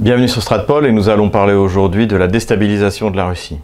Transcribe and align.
Bienvenue 0.00 0.28
sur 0.28 0.40
Stratpol 0.40 0.86
et 0.86 0.92
nous 0.92 1.10
allons 1.10 1.28
parler 1.28 1.52
aujourd'hui 1.52 2.06
de 2.06 2.16
la 2.16 2.26
déstabilisation 2.26 3.10
de 3.10 3.18
la 3.18 3.28
Russie. 3.28 3.58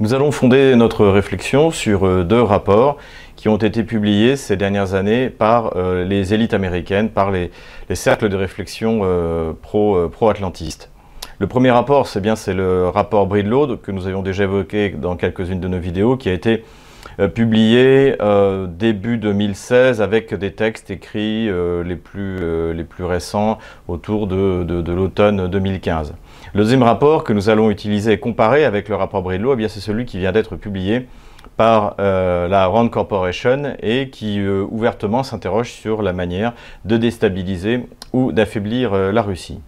Nous 0.00 0.14
allons 0.14 0.30
fonder 0.30 0.76
notre 0.76 1.06
réflexion 1.06 1.70
sur 1.70 2.06
euh, 2.06 2.24
deux 2.24 2.40
rapports 2.40 2.96
qui 3.36 3.50
ont 3.50 3.58
été 3.58 3.84
publiés 3.84 4.36
ces 4.36 4.56
dernières 4.56 4.94
années 4.94 5.28
par 5.28 5.76
euh, 5.76 6.06
les 6.06 6.32
élites 6.32 6.54
américaines, 6.54 7.10
par 7.10 7.30
les, 7.30 7.50
cercles 7.92 8.30
de 8.30 8.36
réflexion 8.36 9.00
euh, 9.02 9.52
pro-atlantistes. 9.60 10.90
le 11.38 11.46
premier 11.46 11.70
rapport, 11.70 12.06
c'est 12.06 12.22
bien 12.22 12.34
c'est 12.34 12.54
le 12.54 12.88
rapport 12.88 13.26
Breedlow 13.26 13.76
que 13.76 13.92
nous 13.92 14.06
avions 14.06 14.22
déjà 14.22 14.44
évoqué 14.44 14.88
dans 14.88 15.16
quelques-unes 15.16 15.60
de 15.60 15.68
nos 15.68 15.78
vidéos, 15.78 16.16
qui 16.16 16.30
a 16.30 16.32
été 16.32 16.64
publié 17.34 18.16
début 18.68 19.18
2016 19.18 20.00
avec 20.02 20.34
des 20.34 20.52
textes 20.52 20.90
écrits 20.90 21.48
les, 21.84 21.96
plus, 21.96 22.72
les 22.74 22.84
plus 22.84 23.04
récents 23.04 23.58
autour 23.88 24.26
de, 24.26 24.64
de 24.64 24.92
l'automne 24.92 25.48
2015. 25.48 26.14
Le 26.52 26.62
deuxième 26.62 26.82
rapport 26.82 27.22
que 27.22 27.32
nous 27.32 27.48
allons 27.48 27.70
utiliser 27.70 28.12
et 28.12 28.18
comparer 28.18 28.64
avec 28.64 28.88
le 28.88 28.96
rapport 28.96 29.22
Bredlow, 29.22 29.56
eh 29.58 29.68
c'est 29.68 29.80
celui 29.80 30.04
qui 30.04 30.18
vient 30.18 30.32
d'être 30.32 30.56
publié 30.56 31.06
par 31.56 31.94
euh, 32.00 32.48
la 32.48 32.66
Rand 32.66 32.88
Corporation 32.88 33.74
et 33.82 34.10
qui 34.10 34.40
euh, 34.40 34.66
ouvertement 34.70 35.22
s'interroge 35.22 35.70
sur 35.72 36.02
la 36.02 36.12
manière 36.12 36.54
de 36.84 36.96
déstabiliser 36.96 37.86
ou 38.12 38.32
d'affaiblir 38.32 38.94
euh, 38.94 39.12
la 39.12 39.22
Russie. 39.22 39.60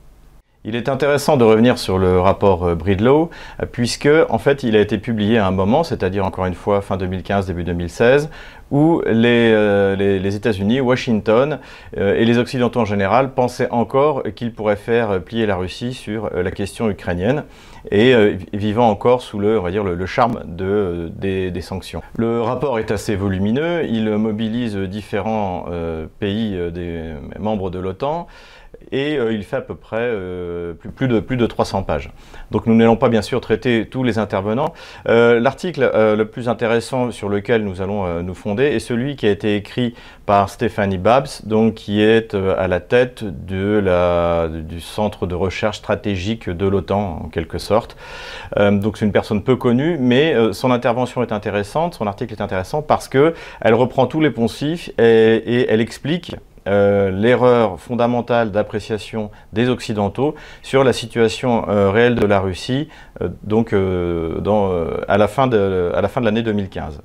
Il 0.64 0.76
est 0.76 0.88
intéressant 0.88 1.36
de 1.36 1.44
revenir 1.44 1.76
sur 1.76 1.98
le 1.98 2.20
rapport 2.20 2.76
Bridlow, 2.76 3.30
puisque 3.72 4.08
en 4.28 4.38
fait 4.38 4.62
il 4.62 4.76
a 4.76 4.80
été 4.80 4.96
publié 4.98 5.38
à 5.38 5.46
un 5.46 5.50
moment, 5.50 5.82
c'est-à-dire 5.82 6.24
encore 6.24 6.46
une 6.46 6.54
fois 6.54 6.82
fin 6.82 6.96
2015, 6.96 7.46
début 7.46 7.64
2016, 7.64 8.30
où 8.72 9.02
euh, 9.06 9.96
les, 9.96 10.36
États-Unis, 10.36 10.80
Washington 10.80 11.58
euh, 11.98 12.16
et 12.16 12.24
les 12.24 12.38
Occidentaux 12.38 12.80
en 12.80 12.84
général 12.86 13.34
pensaient 13.34 13.70
encore 13.70 14.22
qu'ils 14.34 14.52
pourraient 14.52 14.76
faire 14.76 15.22
plier 15.22 15.44
la 15.46 15.56
Russie 15.56 15.92
sur 15.92 16.30
euh, 16.32 16.42
la 16.42 16.50
question 16.50 16.88
ukrainienne 16.88 17.44
et 17.90 18.14
vivant 18.52 18.88
encore 18.88 19.22
sous 19.22 19.40
le, 19.40 19.58
on 19.58 19.62
va 19.62 19.72
dire, 19.72 19.82
le, 19.82 20.06
charme 20.06 20.44
de, 20.46 21.10
des, 21.16 21.50
des, 21.50 21.60
sanctions. 21.60 22.00
Le 22.16 22.40
rapport 22.40 22.78
est 22.78 22.92
assez 22.92 23.16
volumineux, 23.16 23.84
il 23.88 24.08
mobilise 24.18 24.76
différents 24.76 25.66
pays 26.20 26.56
des 26.70 27.14
membres 27.40 27.70
de 27.70 27.80
l'OTAN 27.80 28.28
et 28.92 29.16
euh, 29.16 29.32
il 29.32 29.42
fait 29.42 29.56
à 29.56 29.60
peu 29.62 29.74
près 29.74 29.96
euh, 30.00 30.74
plus, 30.94 31.08
de, 31.08 31.18
plus 31.18 31.36
de 31.36 31.46
300 31.46 31.82
pages. 31.82 32.10
Donc 32.50 32.66
nous 32.66 32.74
n'allons 32.74 32.96
pas 32.96 33.08
bien 33.08 33.22
sûr 33.22 33.40
traiter 33.40 33.88
tous 33.90 34.04
les 34.04 34.18
intervenants. 34.18 34.74
Euh, 35.08 35.40
l'article 35.40 35.90
le 35.92 36.24
plus 36.24 36.48
intéressant 36.48 37.10
sur 37.10 37.28
lequel 37.28 37.64
nous 37.64 37.80
allons 37.80 38.22
nous 38.22 38.34
fonder 38.34 38.64
est 38.64 38.78
celui 38.78 39.16
qui 39.16 39.26
a 39.26 39.30
été 39.30 39.56
écrit 39.56 39.94
par 40.26 40.50
Stéphanie 40.50 40.98
Babs, 40.98 41.28
donc 41.44 41.74
qui 41.74 42.02
est 42.02 42.34
à 42.34 42.68
la 42.68 42.80
tête 42.80 43.24
du 43.24 44.80
centre 44.80 45.26
de 45.26 45.34
recherche 45.34 45.78
stratégique 45.78 46.50
de 46.50 46.66
l'OTAN 46.66 47.22
en 47.24 47.28
quelque 47.28 47.58
sorte. 47.58 47.96
donc 48.56 48.98
c'est 48.98 49.04
une 49.04 49.12
personne 49.12 49.42
peu 49.42 49.56
connue, 49.56 49.96
mais 49.98 50.34
son 50.52 50.70
intervention 50.70 51.22
est 51.22 51.32
intéressante, 51.32 51.94
son 51.94 52.06
article 52.06 52.34
est 52.34 52.42
intéressant 52.42 52.82
parce 52.82 53.08
que 53.08 53.34
elle 53.60 53.74
reprend 53.74 54.06
tous 54.06 54.20
les 54.20 54.30
poncifs 54.30 54.90
et 54.98 55.66
elle 55.68 55.80
explique 55.80 56.36
euh, 56.68 57.10
l'erreur 57.10 57.80
fondamentale 57.80 58.52
d'appréciation 58.52 59.30
des 59.52 59.68
Occidentaux 59.68 60.36
sur 60.62 60.84
la 60.84 60.92
situation 60.92 61.68
euh, 61.68 61.90
réelle 61.90 62.14
de 62.14 62.26
la 62.26 62.38
Russie 62.40 62.88
euh, 63.20 63.28
donc, 63.42 63.72
à 63.72 65.18
la 65.18 65.28
fin 65.28 65.46
de, 65.46 65.90
à 65.94 66.00
la 66.00 66.08
fin 66.08 66.20
de 66.20 66.26
l'année 66.26 66.42
2015. 66.42 67.00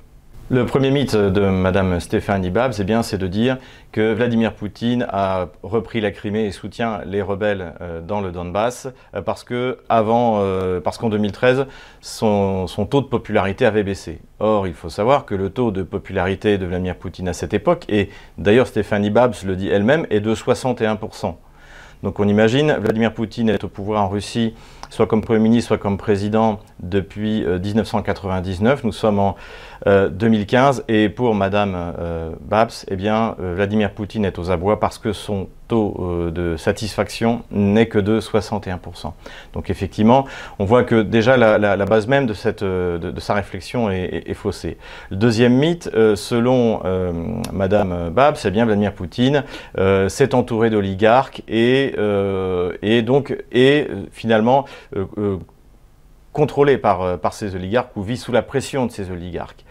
Le 0.50 0.64
premier 0.64 0.90
mythe 0.90 1.14
de 1.14 1.42
Madame 1.42 2.00
Stéphanie 2.00 2.48
Babs, 2.48 2.72
eh 2.78 2.84
bien, 2.84 3.02
c'est 3.02 3.18
de 3.18 3.26
dire 3.26 3.58
que 3.92 4.14
Vladimir 4.14 4.54
Poutine 4.54 5.06
a 5.10 5.48
repris 5.62 6.00
la 6.00 6.10
Crimée 6.10 6.46
et 6.46 6.52
soutient 6.52 7.02
les 7.04 7.20
rebelles 7.20 7.74
euh, 7.82 8.00
dans 8.00 8.22
le 8.22 8.32
Donbass 8.32 8.88
euh, 9.14 9.20
parce 9.20 9.44
que 9.44 9.80
avant, 9.90 10.38
euh, 10.40 10.80
parce 10.80 10.96
qu'en 10.96 11.10
2013, 11.10 11.66
son, 12.00 12.66
taux 12.90 13.02
de 13.02 13.08
popularité 13.08 13.66
avait 13.66 13.82
baissé. 13.82 14.22
Or, 14.40 14.66
il 14.66 14.72
faut 14.72 14.88
savoir 14.88 15.26
que 15.26 15.34
le 15.34 15.50
taux 15.50 15.70
de 15.70 15.82
popularité 15.82 16.56
de 16.56 16.64
Vladimir 16.64 16.96
Poutine 16.96 17.28
à 17.28 17.34
cette 17.34 17.52
époque, 17.52 17.84
et 17.90 18.08
d'ailleurs 18.38 18.68
Stéphanie 18.68 19.10
Babs 19.10 19.34
le 19.44 19.54
dit 19.54 19.68
elle-même, 19.68 20.06
est 20.08 20.20
de 20.20 20.34
61%. 20.34 21.34
Donc 22.02 22.20
on 22.20 22.28
imagine, 22.28 22.72
Vladimir 22.80 23.12
Poutine 23.12 23.50
est 23.50 23.64
au 23.64 23.68
pouvoir 23.68 24.02
en 24.02 24.08
Russie, 24.08 24.54
soit 24.90 25.06
comme 25.06 25.22
Premier 25.22 25.40
ministre, 25.40 25.68
soit 25.68 25.78
comme 25.78 25.98
président 25.98 26.60
depuis 26.80 27.44
1999. 27.44 28.84
Nous 28.84 28.92
sommes 28.92 29.18
en 29.18 29.36
2015. 29.86 30.80
Euh, 30.80 30.82
et 30.88 31.08
pour 31.08 31.34
Madame 31.34 31.74
euh, 31.76 32.30
Babs, 32.40 32.70
eh 32.88 32.96
bien, 32.96 33.36
euh, 33.40 33.54
Vladimir 33.54 33.92
Poutine 33.92 34.24
est 34.24 34.38
aux 34.38 34.50
abois 34.50 34.80
parce 34.80 34.98
que 34.98 35.12
son 35.12 35.48
taux 35.68 36.30
de 36.30 36.56
satisfaction 36.56 37.42
n'est 37.50 37.86
que 37.86 37.98
de 37.98 38.20
61%. 38.20 39.12
Donc 39.52 39.70
effectivement, 39.70 40.26
on 40.58 40.64
voit 40.64 40.84
que 40.84 41.02
déjà 41.02 41.36
la, 41.36 41.76
base 41.86 42.06
même 42.06 42.26
de, 42.26 42.34
cette, 42.34 42.64
de, 42.64 43.20
sa 43.20 43.34
réflexion 43.34 43.90
est, 43.90 44.34
faussée. 44.34 44.78
Le 45.10 45.16
deuxième 45.16 45.54
mythe, 45.54 45.90
selon 46.14 46.80
Madame 47.52 48.10
Babs, 48.10 48.36
c'est 48.36 48.50
bien 48.50 48.64
Vladimir 48.64 48.92
Poutine 48.92 49.44
s'est 50.08 50.34
entouré 50.34 50.70
d'oligarques 50.70 51.42
et, 51.48 51.94
et 52.82 53.02
donc 53.02 53.36
est 53.52 53.88
finalement 54.12 54.64
contrôlé 56.32 56.78
par, 56.78 57.18
par 57.18 57.32
ces 57.32 57.54
oligarques 57.54 57.96
ou 57.96 58.02
vit 58.02 58.16
sous 58.16 58.32
la 58.32 58.42
pression 58.42 58.86
de 58.86 58.92
ces 58.92 59.10
oligarques. 59.10 59.64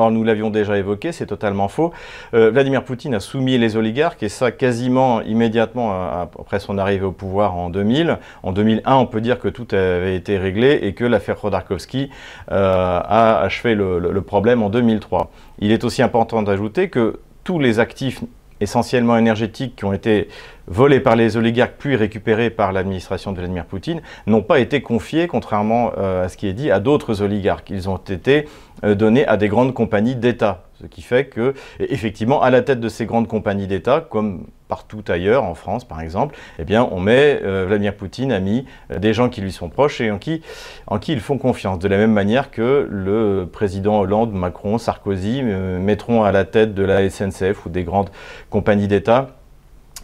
Or, 0.00 0.10
nous 0.10 0.24
l'avions 0.24 0.48
déjà 0.48 0.78
évoqué, 0.78 1.12
c'est 1.12 1.26
totalement 1.26 1.68
faux. 1.68 1.92
Euh, 2.32 2.50
Vladimir 2.50 2.84
Poutine 2.84 3.14
a 3.14 3.20
soumis 3.20 3.58
les 3.58 3.76
oligarques, 3.76 4.22
et 4.22 4.30
ça 4.30 4.50
quasiment 4.50 5.20
immédiatement 5.20 5.92
après 6.22 6.58
son 6.58 6.78
arrivée 6.78 7.04
au 7.04 7.12
pouvoir 7.12 7.54
en 7.54 7.68
2000. 7.68 8.18
En 8.42 8.52
2001, 8.52 8.94
on 8.96 9.04
peut 9.04 9.20
dire 9.20 9.38
que 9.38 9.48
tout 9.48 9.68
avait 9.72 10.16
été 10.16 10.38
réglé 10.38 10.78
et 10.82 10.94
que 10.94 11.04
l'affaire 11.04 11.36
Khodorkovsky 11.36 12.08
euh, 12.50 13.00
a 13.04 13.40
achevé 13.40 13.74
le 13.74 14.20
problème 14.22 14.62
en 14.62 14.70
2003. 14.70 15.30
Il 15.58 15.70
est 15.70 15.84
aussi 15.84 16.02
important 16.02 16.42
d'ajouter 16.42 16.88
que 16.88 17.20
tous 17.44 17.58
les 17.58 17.78
actifs 17.78 18.22
essentiellement 18.60 19.16
énergétiques 19.16 19.76
qui 19.76 19.84
ont 19.84 19.92
été 19.92 20.28
volés 20.66 21.00
par 21.00 21.16
les 21.16 21.36
oligarques 21.36 21.74
puis 21.78 21.96
récupérés 21.96 22.50
par 22.50 22.72
l'administration 22.72 23.32
de 23.32 23.38
Vladimir 23.38 23.64
Poutine 23.64 24.00
n'ont 24.26 24.42
pas 24.42 24.60
été 24.60 24.82
confiés, 24.82 25.26
contrairement 25.26 25.92
euh, 25.98 26.24
à 26.24 26.28
ce 26.28 26.36
qui 26.36 26.46
est 26.46 26.52
dit, 26.52 26.70
à 26.70 26.78
d'autres 26.78 27.22
oligarques. 27.22 27.70
Ils 27.70 27.88
ont 27.88 27.96
été 27.96 28.46
euh, 28.84 28.94
donnés 28.94 29.26
à 29.26 29.36
des 29.36 29.48
grandes 29.48 29.74
compagnies 29.74 30.16
d'État. 30.16 30.64
Ce 30.80 30.86
qui 30.86 31.02
fait 31.02 31.26
que, 31.26 31.54
effectivement, 31.78 32.40
à 32.40 32.50
la 32.50 32.62
tête 32.62 32.80
de 32.80 32.88
ces 32.88 33.04
grandes 33.04 33.28
compagnies 33.28 33.66
d'État, 33.66 34.06
comme 34.08 34.46
partout 34.70 35.02
ailleurs, 35.08 35.42
en 35.42 35.54
France 35.54 35.84
par 35.84 36.00
exemple, 36.00 36.36
eh 36.58 36.78
on 36.78 37.00
met, 37.00 37.40
euh, 37.42 37.66
Vladimir 37.66 37.94
Poutine 37.94 38.30
a 38.30 38.38
mis 38.38 38.64
euh, 38.92 38.98
des 39.00 39.12
gens 39.12 39.28
qui 39.28 39.40
lui 39.40 39.50
sont 39.50 39.68
proches 39.68 40.00
et 40.00 40.10
en 40.12 40.18
qui, 40.18 40.42
en 40.86 41.00
qui 41.00 41.12
ils 41.12 41.20
font 41.20 41.38
confiance. 41.38 41.80
De 41.80 41.88
la 41.88 41.96
même 41.96 42.12
manière 42.12 42.52
que 42.52 42.86
le 42.88 43.48
président 43.52 43.98
Hollande, 43.98 44.32
Macron, 44.32 44.78
Sarkozy 44.78 45.40
euh, 45.42 45.80
mettront 45.80 46.22
à 46.22 46.30
la 46.30 46.44
tête 46.44 46.72
de 46.72 46.84
la 46.84 47.10
SNCF 47.10 47.66
ou 47.66 47.68
des 47.68 47.82
grandes 47.82 48.10
compagnies 48.48 48.88
d'État, 48.88 49.30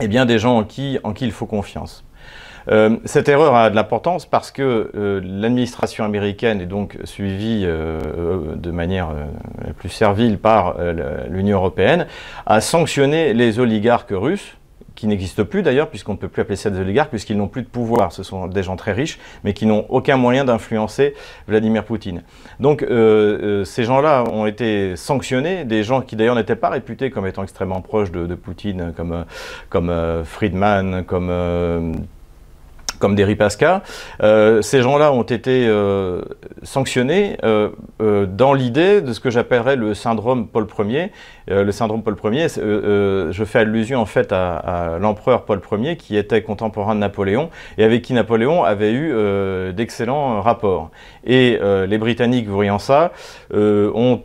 eh 0.00 0.08
des 0.08 0.38
gens 0.38 0.58
en 0.58 0.64
qui 0.64 0.98
il 1.20 1.32
faut 1.32 1.46
confiance. 1.46 2.05
Euh, 2.68 2.96
cette 3.04 3.28
erreur 3.28 3.54
a 3.54 3.70
de 3.70 3.76
l'importance 3.76 4.26
parce 4.26 4.50
que 4.50 4.90
euh, 4.94 5.20
l'administration 5.24 6.04
américaine 6.04 6.60
est 6.60 6.66
donc 6.66 6.98
suivie 7.04 7.62
euh, 7.64 8.56
de 8.56 8.70
manière 8.70 9.08
la 9.64 9.72
plus 9.72 9.88
servile 9.88 10.38
par 10.38 10.76
l'Union 11.28 11.58
européenne, 11.58 12.06
a 12.46 12.60
sanctionné 12.60 13.34
les 13.34 13.58
oligarques 13.58 14.12
russes 14.12 14.56
qui 14.94 15.06
n'existent 15.06 15.44
plus 15.44 15.62
d'ailleurs, 15.62 15.90
puisqu'on 15.90 16.12
ne 16.12 16.16
peut 16.16 16.28
plus 16.28 16.40
appeler 16.40 16.56
ça 16.56 16.70
des 16.70 16.80
oligarques, 16.80 17.10
puisqu'ils 17.10 17.36
n'ont 17.36 17.48
plus 17.48 17.60
de 17.60 17.66
pouvoir. 17.68 18.12
Ce 18.12 18.22
sont 18.22 18.46
des 18.46 18.62
gens 18.62 18.76
très 18.76 18.92
riches, 18.92 19.18
mais 19.44 19.52
qui 19.52 19.66
n'ont 19.66 19.84
aucun 19.90 20.16
moyen 20.16 20.46
d'influencer 20.46 21.14
Vladimir 21.46 21.84
Poutine. 21.84 22.22
Donc 22.60 22.80
ces 22.80 23.84
gens-là 23.84 24.24
ont 24.24 24.46
été 24.46 24.96
sanctionnés, 24.96 25.64
des 25.64 25.82
gens 25.82 26.00
qui 26.00 26.16
d'ailleurs 26.16 26.34
n'étaient 26.34 26.56
pas 26.56 26.70
réputés 26.70 27.10
comme 27.10 27.26
étant 27.26 27.42
extrêmement 27.42 27.82
proches 27.82 28.10
de, 28.10 28.34
Poutine, 28.34 28.94
comme, 28.96 29.26
comme 29.68 29.92
Friedman, 30.24 31.04
comme 31.04 31.30
comme 32.98 33.14
des 33.14 33.36
Pasca, 33.36 33.82
euh, 34.22 34.62
ces 34.62 34.82
gens-là 34.82 35.12
ont 35.12 35.22
été 35.22 35.66
euh, 35.66 36.22
sanctionnés 36.62 37.36
euh, 37.44 37.70
dans 38.26 38.54
l'idée 38.54 39.00
de 39.00 39.12
ce 39.12 39.20
que 39.20 39.30
j'appellerais 39.30 39.76
le 39.76 39.94
syndrome 39.94 40.46
Paul 40.46 40.66
Ier. 40.86 41.10
le 41.48 41.70
syndrome 41.72 42.02
Paul 42.02 42.16
Ier, 42.34 42.48
je 42.48 43.44
fais 43.44 43.60
allusion 43.60 44.00
en 44.00 44.06
fait 44.06 44.32
à, 44.32 44.98
l'empereur 45.00 45.44
Paul 45.44 45.60
Ier 45.72 45.96
qui 45.96 46.16
était 46.16 46.42
contemporain 46.42 46.94
de 46.94 47.00
Napoléon 47.00 47.50
et 47.78 47.84
avec 47.84 48.02
qui 48.02 48.12
Napoléon 48.12 48.64
avait 48.64 48.92
eu 48.92 49.12
d'excellents 49.72 50.40
rapports. 50.40 50.90
Et 51.24 51.58
les 51.62 51.98
Britanniques, 51.98 52.48
voyant 52.48 52.78
ça, 52.78 53.12
ont 53.52 54.22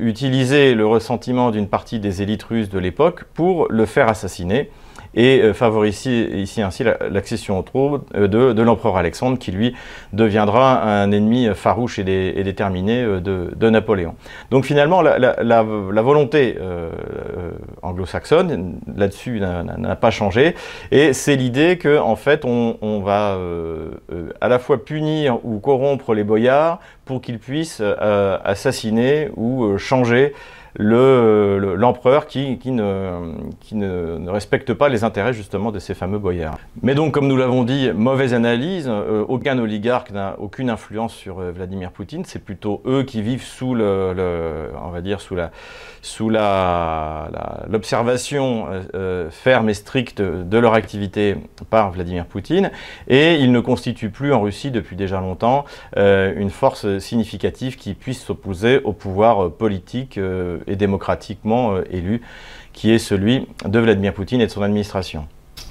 utilisé 0.00 0.74
le 0.74 0.86
ressentiment 0.86 1.50
d'une 1.50 1.68
partie 1.68 1.98
des 1.98 2.22
élites 2.22 2.44
russes 2.44 2.68
de 2.68 2.78
l'époque 2.78 3.24
pour 3.34 3.66
le 3.70 3.86
faire 3.86 4.08
assassiner 4.08 4.70
et 5.14 5.52
favorise 5.52 6.06
ici, 6.06 6.62
ainsi 6.62 6.84
l'accession 6.84 7.58
au 7.58 7.62
trône 7.62 8.00
de, 8.14 8.62
l'empereur 8.62 8.96
Alexandre 8.96 9.38
qui 9.38 9.50
lui 9.52 9.74
deviendra 10.12 10.82
un 10.82 11.10
ennemi 11.12 11.48
farouche 11.54 11.98
et, 11.98 12.04
déterminé 12.42 13.02
de, 13.02 13.70
Napoléon. 13.70 14.14
Donc 14.50 14.64
finalement 14.64 15.02
la, 15.02 15.62
volonté 16.02 16.58
anglo-saxonne 17.82 18.78
là-dessus 18.96 19.40
n'a 19.40 19.96
pas 19.96 20.10
changé 20.10 20.54
et 20.90 21.12
c'est 21.12 21.36
l'idée 21.36 21.78
que 21.78 21.98
en 21.98 22.16
fait 22.16 22.44
on, 22.44 23.00
va 23.00 23.38
à 24.40 24.48
la 24.48 24.58
fois 24.58 24.84
punir 24.84 25.38
ou 25.44 25.58
corrompre 25.58 26.14
les 26.14 26.24
boyards 26.24 26.80
pour 27.04 27.20
qu'ils 27.20 27.38
puissent 27.38 27.82
assassiner 28.44 29.30
ou 29.36 29.76
changer 29.78 30.34
l'empereur 30.78 32.26
qui, 32.26 32.58
ne, 32.70 34.30
respecte 34.30 34.72
pas 34.72 34.88
les 34.88 35.04
intérêts 35.04 35.32
justement 35.32 35.70
de 35.70 35.78
ces 35.78 35.94
fameux 35.94 36.18
boyards. 36.18 36.58
Mais 36.82 36.94
donc, 36.94 37.12
comme 37.12 37.26
nous 37.26 37.36
l'avons 37.36 37.64
dit, 37.64 37.90
mauvaise 37.94 38.34
analyse, 38.34 38.86
euh, 38.88 39.24
aucun 39.28 39.58
oligarque 39.58 40.10
n'a 40.10 40.36
aucune 40.38 40.70
influence 40.70 41.14
sur 41.14 41.40
euh, 41.40 41.52
Vladimir 41.52 41.90
Poutine, 41.90 42.24
c'est 42.24 42.42
plutôt 42.42 42.82
eux 42.86 43.02
qui 43.02 43.22
vivent 43.22 43.44
sous 43.44 43.74
le, 43.74 44.70
on 44.82 44.90
va 44.90 45.00
dire, 45.00 45.20
sous 45.20 45.34
la, 45.34 45.50
sous 46.00 46.30
la, 46.30 47.28
l'observation 47.68 48.66
euh, 48.94 49.30
ferme 49.30 49.68
et 49.68 49.74
stricte 49.74 50.22
de 50.22 50.58
leur 50.58 50.74
activité 50.74 51.36
par 51.68 51.90
Vladimir 51.90 52.24
Poutine, 52.24 52.70
et 53.08 53.34
ils 53.34 53.52
ne 53.52 53.60
constituent 53.60 54.10
plus 54.10 54.32
en 54.32 54.40
Russie 54.40 54.70
depuis 54.70 54.96
déjà 54.96 55.20
longtemps 55.20 55.64
une 55.96 56.50
force 56.50 56.98
significative 56.98 57.76
qui 57.76 57.94
puisse 57.94 58.22
s'opposer 58.22 58.80
au 58.84 58.92
pouvoir 58.92 59.50
politique 59.52 60.18
et 60.66 60.76
démocratiquement 60.76 61.74
euh, 61.74 61.82
élu, 61.90 62.22
qui 62.72 62.90
est 62.90 62.98
celui 62.98 63.46
de 63.64 63.78
Vladimir 63.78 64.14
Poutine 64.14 64.40
et 64.40 64.46
de 64.46 64.50
son 64.50 64.62
administration. 64.62 65.26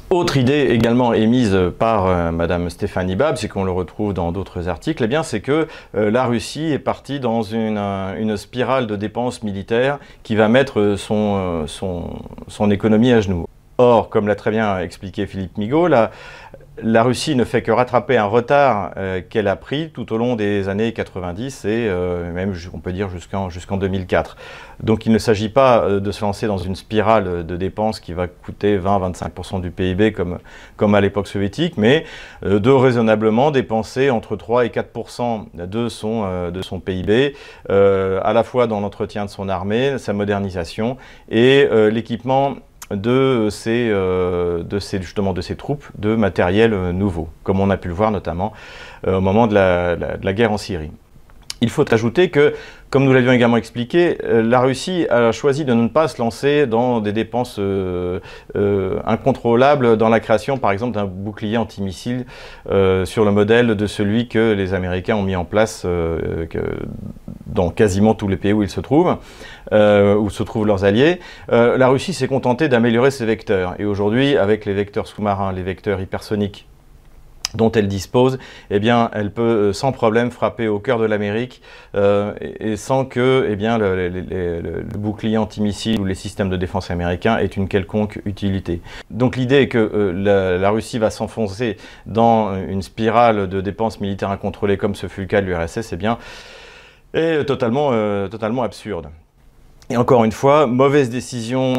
Autre 0.09 0.35
idée 0.35 0.67
également 0.71 1.13
émise 1.13 1.57
par 1.79 2.05
euh, 2.05 2.31
Madame 2.31 2.69
Stéphanie 2.69 3.15
Bab, 3.15 3.37
c'est 3.37 3.47
qu'on 3.47 3.63
le 3.63 3.71
retrouve 3.71 4.13
dans 4.13 4.33
d'autres 4.33 4.67
articles, 4.67 5.07
eh 5.09 5.17
c'est 5.23 5.39
que 5.39 5.67
euh, 5.95 6.11
la 6.11 6.25
Russie 6.25 6.65
est 6.71 6.79
partie 6.79 7.19
dans 7.21 7.43
une, 7.43 8.35
spirale 8.35 8.87
de 8.87 8.95
dépenses 8.95 9.41
militaires 9.41 9.99
qui 10.23 10.35
va 10.35 10.49
mettre 10.49 10.95
son, 10.97 11.65
son, 11.67 12.71
économie 12.71 13.13
à 13.13 13.21
genoux. 13.21 13.45
Or, 13.77 14.09
comme 14.09 14.27
l'a 14.27 14.35
très 14.35 14.51
bien 14.51 14.79
expliqué 14.79 15.25
Philippe 15.25 15.57
Migaud, 15.57 15.87
la 16.83 17.03
Russie 17.03 17.35
ne 17.35 17.43
fait 17.43 17.61
que 17.61 17.71
rattraper 17.71 18.17
un 18.17 18.25
retard 18.25 18.91
euh, 18.97 19.21
qu'elle 19.27 19.47
a 19.47 19.55
pris 19.55 19.89
tout 19.91 20.11
au 20.13 20.17
long 20.17 20.35
des 20.35 20.69
années 20.69 20.93
90 20.93 21.65
et 21.65 21.87
euh, 21.87 22.31
même, 22.31 22.53
on 22.73 22.79
peut 22.79 22.93
dire, 22.93 23.09
jusqu'en 23.09 23.49
jusqu'en 23.49 23.77
2004. 23.77 24.37
Donc 24.81 25.05
il 25.05 25.11
ne 25.11 25.17
s'agit 25.17 25.49
pas 25.49 25.83
euh, 25.83 25.99
de 25.99 26.11
se 26.11 26.21
lancer 26.21 26.47
dans 26.47 26.57
une 26.57 26.75
spirale 26.75 27.45
de 27.45 27.57
dépenses 27.57 27.99
qui 27.99 28.13
va 28.13 28.27
coûter 28.27 28.77
20-25% 28.77 29.61
du 29.61 29.71
PIB 29.71 30.11
comme, 30.13 30.39
comme 30.77 30.95
à 30.95 31.01
l'époque 31.01 31.27
soviétique, 31.27 31.77
mais 31.77 32.05
de 32.43 32.69
raisonnablement 32.71 33.51
dépenser 33.51 34.09
entre 34.09 34.35
3 34.35 34.65
et 34.65 34.69
4% 34.69 35.45
de 35.53 35.89
son, 35.89 36.51
de 36.51 36.61
son 36.61 36.79
PIB, 36.79 37.35
à 37.69 38.33
la 38.33 38.43
fois 38.43 38.67
dans 38.67 38.79
l'entretien 38.79 39.25
de 39.25 39.29
son 39.29 39.49
armée, 39.49 39.97
sa 39.97 40.13
modernisation 40.13 40.97
et 41.29 41.67
l'équipement 41.91 42.55
de 42.95 43.47
ces, 43.49 43.89
euh, 43.89 44.63
de 44.63 44.79
ces, 44.79 45.01
justement 45.01 45.33
de 45.33 45.41
ces 45.41 45.55
troupes 45.55 45.85
de 45.97 46.15
matériel 46.15 46.73
euh, 46.73 46.91
nouveau, 46.91 47.29
comme 47.43 47.59
on 47.59 47.69
a 47.69 47.77
pu 47.77 47.87
le 47.87 47.93
voir 47.93 48.11
notamment 48.11 48.53
euh, 49.07 49.17
au 49.17 49.21
moment 49.21 49.47
de 49.47 49.53
la 49.55 50.33
guerre 50.33 50.51
en 50.51 50.57
Syrie. 50.57 50.91
Il 51.63 51.69
faut 51.69 51.85
ajouter 51.93 52.31
que, 52.31 52.55
comme 52.89 53.03
nous 53.03 53.13
l'avions 53.13 53.31
également 53.31 53.57
expliqué, 53.57 54.17
euh, 54.23 54.41
la 54.41 54.61
Russie 54.61 55.05
a 55.11 55.31
choisi 55.31 55.63
de 55.63 55.75
ne 55.75 55.87
pas 55.87 56.07
se 56.07 56.19
lancer 56.19 56.65
dans 56.65 57.01
des 57.01 57.13
dépenses 57.13 57.57
euh, 57.59 58.19
euh, 58.55 58.99
incontrôlables 59.05 59.95
dans 59.95 60.09
la 60.09 60.19
création, 60.19 60.57
par 60.57 60.71
exemple, 60.71 60.95
d'un 60.95 61.05
bouclier 61.05 61.57
antimissile 61.57 62.25
sur 63.05 63.25
le 63.25 63.31
modèle 63.31 63.75
de 63.75 63.85
celui 63.85 64.27
que 64.27 64.53
les 64.53 64.73
Américains 64.73 65.15
ont 65.15 65.21
mis 65.21 65.35
en 65.35 65.45
place 65.45 65.85
dans 67.45 67.69
quasiment 67.69 68.15
tous 68.15 68.27
les 68.27 68.37
pays 68.37 68.53
où 68.53 68.63
ils 68.63 68.69
se 68.69 68.81
trouvent, 68.81 69.17
où 69.71 70.29
se 70.29 70.43
trouvent 70.43 70.65
leurs 70.65 70.83
alliés. 70.83 71.19
la 71.49 71.87
Russie 71.87 72.13
s'est 72.13 72.27
contentée 72.27 72.69
d'améliorer 72.69 73.11
ses 73.11 73.25
vecteurs. 73.25 73.75
Et 73.77 73.85
aujourd'hui, 73.85 74.37
avec 74.37 74.65
les 74.65 74.73
vecteurs 74.73 75.07
sous-marins, 75.07 75.51
les 75.51 75.63
vecteurs 75.63 76.01
hypersoniques, 76.01 76.67
dont 77.55 77.71
elle 77.71 77.87
dispose, 77.87 78.37
eh 78.69 78.79
bien, 78.79 79.09
elle 79.13 79.31
peut 79.31 79.41
euh, 79.41 79.73
sans 79.73 79.91
problème 79.91 80.31
frapper 80.31 80.67
au 80.67 80.79
cœur 80.79 80.99
de 80.99 81.05
l'Amérique 81.05 81.61
euh, 81.95 82.33
et, 82.39 82.77
sans 82.77 83.05
que 83.05 83.47
eh 83.49 83.55
bien, 83.55 83.77
le, 83.77 84.83
bouclier 84.97 85.37
antimissile 85.37 85.99
ou 85.99 86.05
les 86.05 86.15
systèmes 86.15 86.49
de 86.49 86.57
défense 86.57 86.91
américains 86.91 87.37
aient 87.37 87.45
une 87.45 87.67
quelconque 87.67 88.21
utilité. 88.25 88.81
Donc 89.09 89.35
l'idée 89.35 89.61
est 89.61 89.67
que 89.67 89.77
euh, 89.77 90.57
la, 90.59 90.69
Russie 90.69 90.99
va 90.99 91.09
s'enfoncer 91.09 91.77
dans 92.05 92.55
une 92.55 92.81
spirale 92.81 93.49
de 93.49 93.61
dépenses 93.61 93.99
militaires 93.99 94.29
incontrôlées 94.29 94.77
comme 94.77 94.95
ce 94.95 95.07
fut 95.07 95.21
le 95.21 95.27
cas 95.27 95.41
de 95.41 95.47
l'URSS, 95.47 95.91
eh 95.91 95.97
bien, 95.97 96.17
est 97.13 97.43
totalement, 97.43 97.91
absurde. 98.63 99.09
Et 99.89 99.97
encore 99.97 100.23
une 100.23 100.31
fois, 100.31 100.67
mauvaise 100.67 101.09
décision 101.09 101.73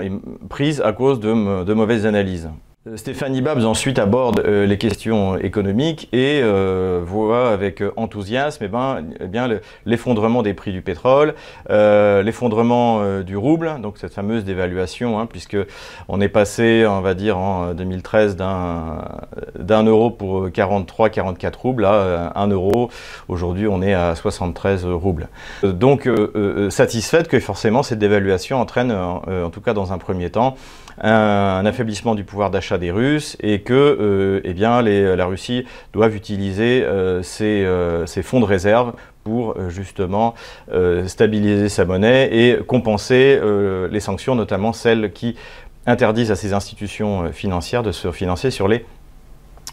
prise 0.51 0.83
à 0.83 0.93
cause 0.93 1.21
de 1.21 1.73
mauvaises 1.73 2.05
analyses. 2.05 2.51
Euh, 2.89 2.97
Stéphanie 2.97 3.43
Babs 3.43 3.65
ensuite 3.65 4.01
aborde 4.01 4.41
euh, 4.41 4.67
les 4.67 4.77
questions 4.77 5.37
économiques 5.39 6.09
et 6.13 6.41
euh, 6.43 7.01
voit 7.05 7.51
avec 7.51 7.81
enthousiasme 7.97 8.65
eh 8.65 8.69
ben, 8.69 9.05
eh 9.21 9.29
bien 9.29 9.49
l'effondrement 9.87 10.43
des 10.43 10.53
prix 10.53 10.73
du 10.73 10.83
pétrole, 10.83 11.35
l'effondrement 11.69 13.21
du 13.21 13.37
rouble, 13.37 13.81
donc 13.81 13.99
cette 13.99 14.15
fameuse 14.15 14.45
dévaluation, 14.45 15.19
hein, 15.19 15.27
puisque 15.27 15.57
on 16.09 16.21
est 16.21 16.29
passé, 16.29 16.85
on 16.89 17.01
va 17.01 17.15
dire 17.15 17.39
en 17.39 17.75
2013 17.75 18.37
d'un 18.37 19.83
euro 19.85 20.11
pour 20.11 20.49
43-44 20.49 21.57
roubles 21.57 21.85
à 21.85 22.33
1 22.37 22.49
euro. 22.49 22.91
Aujourd'hui, 23.29 23.67
on 23.69 23.83
est 23.83 23.95
à 23.95 24.15
73 24.15 24.87
roubles. 24.87 25.29
Donc, 25.63 26.09
satisfaite 26.71 27.29
que 27.29 27.39
forcément 27.41 27.83
cette 27.83 27.99
dévaluation 27.99 28.61
entraîne, 28.61 28.93
en 28.93 29.51
tout 29.51 29.61
cas 29.61 29.75
dans 29.75 29.93
un 29.93 29.99
premier 29.99 30.31
temps, 30.31 30.57
un, 31.01 31.65
affaiblissement 31.67 32.15
du 32.15 32.25
pouvoir 32.25 32.51
d'achat 32.51 32.79
des 32.79 32.91
Russes 32.91 33.37
et 33.41 33.61
que 33.61 33.73
euh, 33.73 34.41
eh 34.45 34.55
la 34.55 35.27
Russie 35.27 35.65
doit 35.93 36.09
utiliser 36.09 36.83
euh, 36.85 37.23
euh, 37.41 38.07
ses, 38.07 38.23
fonds 38.23 38.41
de 38.41 38.45
réserve 38.45 38.95
pour 39.25 39.55
justement 39.71 40.35
stabiliser 41.07 41.69
sa 41.69 41.85
monnaie 41.85 42.29
et 42.33 42.59
compenser 42.67 43.41
les 43.91 44.01
sanctions, 44.01 44.35
notamment 44.35 44.73
celles 44.73 45.13
qui 45.13 45.37
interdisent 45.87 46.33
à 46.33 46.37
ces 46.37 46.55
institutions 46.55 47.33
financières 47.33 47.85
de 47.85 47.93
se 47.93 48.11
financer 48.11 48.51
sur 48.51 48.67
les 48.67 48.85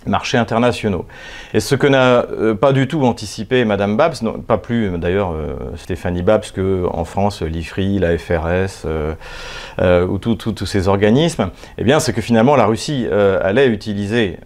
marchés 0.05 0.37
internationaux. 0.37 1.05
Et 1.53 1.59
ce 1.59 1.75
que 1.75 1.87
n'a 1.87 2.25
euh, 2.31 2.55
pas 2.55 2.73
du 2.73 2.87
tout 2.87 3.03
anticipé 3.03 3.65
Madame 3.65 3.97
Babs, 3.97 4.15
pas 4.47 4.57
plus 4.57 4.97
d'ailleurs 4.97 5.33
euh, 5.33 5.55
Stéphanie 5.75 6.23
Babs 6.23 6.45
qu'en 6.55 7.03
France 7.05 7.41
l'IFRI, 7.41 7.99
la 7.99 8.17
FRS 8.17 8.85
euh, 8.85 10.05
ou 10.07 10.17
tous 10.17 10.65
ces 10.65 10.87
organismes, 10.87 11.49
eh 11.77 11.83
bien 11.83 11.99
c'est 11.99 12.13
que 12.13 12.21
finalement 12.21 12.55
la 12.55 12.65
Russie 12.65 13.07
allait 13.09 13.67
utiliser 13.67 14.37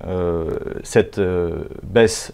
cette 0.83 1.19
baisse 1.83 2.33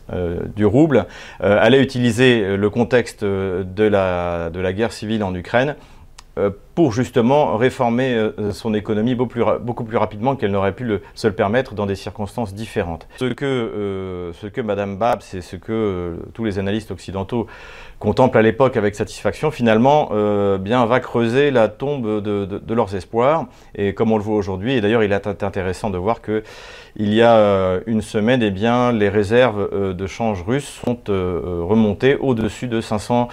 du 0.56 0.66
rouble, 0.66 1.06
allait 1.40 1.82
utiliser 1.82 2.58
le 2.58 2.70
contexte 2.70 3.24
de 3.24 3.84
la, 3.84 4.50
de 4.50 4.60
la 4.60 4.74
guerre 4.74 4.92
civile 4.92 5.24
en 5.24 5.34
Ukraine 5.34 5.76
euh, 6.40 6.52
pour 6.80 6.94
justement 6.94 7.58
réformer 7.58 8.14
euh, 8.14 8.54
son 8.54 8.74
économie 8.74 9.14
beaucoup 9.14 9.84
plus, 9.84 9.98
rapidement 9.98 10.38
qu'elle 10.38 10.52
n'aurait 10.52 10.72
pu 10.72 10.86
le, 10.86 11.02
se 11.14 11.28
le 11.28 11.34
permettre 11.34 11.74
dans 11.76 11.86
des 11.86 11.96
circonstances 11.96 12.54
différentes. 12.54 13.06
Ce 13.18 13.26
que, 13.26 13.44
euh, 13.44 14.64
Madame 14.64 14.96
Babs 14.96 15.22
et 15.34 15.42
ce 15.42 15.58
que 15.58 16.16
tous 16.34 16.46
les 16.46 16.58
analystes 16.58 16.92
occidentaux 16.92 17.48
contemplent 18.00 18.38
à 18.38 18.42
l'époque 18.42 18.78
avec 18.78 18.96
satisfaction, 18.96 19.52
finalement, 19.52 20.12
bien 20.58 20.86
va 20.86 21.02
creuser 21.02 21.52
la 21.52 21.68
tombe 21.68 22.22
de, 22.22 22.74
leurs 22.74 22.96
espoirs. 22.96 23.48
Et 23.76 23.94
comme 23.94 24.14
on 24.14 24.18
le 24.18 24.24
voit 24.24 24.38
aujourd'hui, 24.38 24.76
et 24.76 24.80
d'ailleurs 24.80 25.04
il 25.04 25.12
est 25.12 25.44
intéressant 25.44 25.90
de 25.90 25.98
voir 25.98 26.22
que 26.22 26.44
il 26.96 27.14
y 27.14 27.22
a 27.22 27.80
une 27.88 28.02
semaine, 28.02 28.42
eh 28.42 28.52
bien, 28.52 28.94
les 28.94 29.10
réserves 29.10 29.94
de 29.94 30.08
change 30.08 30.44
russes 30.44 30.82
sont 30.86 30.98
remontées 31.08 32.16
au-dessus 32.16 32.70
de 32.70 32.80
500 32.80 33.28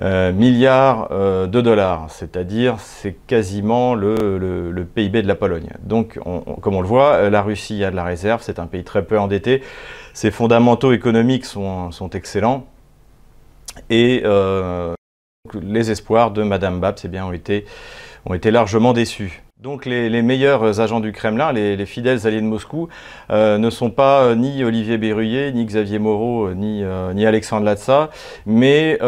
euh, 0.00 0.32
milliards 0.32 1.08
euh, 1.10 1.46
de 1.46 1.60
dollars, 1.60 2.06
c'est-à-dire 2.08 2.80
c'est 2.82 3.16
quasiment 3.26 3.94
le, 3.94 4.86
PIB 4.94 5.22
de 5.22 5.28
la 5.28 5.34
Pologne. 5.34 5.70
Donc, 5.82 6.18
comme 6.60 6.74
on 6.74 6.80
le 6.80 6.86
voit, 6.86 7.30
la 7.30 7.42
Russie 7.42 7.82
a 7.84 7.90
de 7.90 7.96
la 7.96 8.04
réserve, 8.04 8.42
c'est 8.42 8.58
un 8.58 8.66
pays 8.66 8.84
très 8.84 9.04
peu 9.04 9.18
endetté, 9.18 9.62
ses 10.12 10.30
fondamentaux 10.30 10.92
économiques 10.92 11.44
sont, 11.44 12.10
excellents, 12.12 12.66
et 13.88 14.22
euh, 14.24 14.94
les 15.62 15.90
espoirs 15.90 16.30
de 16.30 16.42
Madame 16.42 16.80
Babs 16.80 16.96
eh 17.04 17.20
ont 17.20 18.34
été 18.34 18.50
largement 18.50 18.92
déçus. 18.92 19.42
Donc 19.62 19.86
les, 19.86 20.22
meilleurs 20.22 20.80
agents 20.80 20.98
du 20.98 21.12
Kremlin, 21.12 21.52
les, 21.52 21.86
fidèles 21.86 22.26
alliés 22.26 22.40
de 22.40 22.46
Moscou, 22.46 22.88
euh, 23.30 23.58
ne 23.58 23.70
sont 23.70 23.90
pas 23.90 24.24
euh, 24.24 24.34
ni 24.34 24.64
Olivier 24.64 24.98
Berruyer, 24.98 25.52
ni 25.52 25.64
Xavier 25.64 26.00
Moreau, 26.00 26.48
euh, 26.48 27.12
ni, 27.14 27.24
Alexandre 27.24 27.64
Latza, 27.64 28.10
mais 28.44 28.98